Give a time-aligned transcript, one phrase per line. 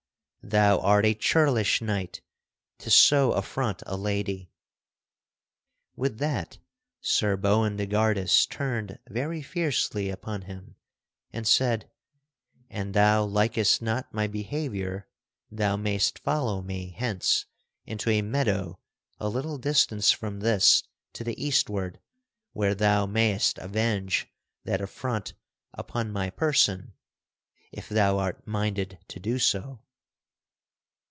[0.43, 2.19] thou art a churlish knight
[2.79, 4.49] to so affront a lady."
[5.95, 6.57] With that
[6.99, 10.77] Sir Boindegardus turned very fiercely upon him
[11.31, 11.91] and said:
[12.71, 15.07] "And thou likest not my behavior,
[15.51, 17.45] thou mayst follow me hence
[17.85, 18.79] into a meadow
[19.19, 20.81] a little distance from this
[21.13, 21.99] to the eastward
[22.53, 24.27] where thou mayst avenge
[24.63, 25.35] that affront
[25.75, 26.93] upon my person
[27.71, 29.83] if thou art minded to do so."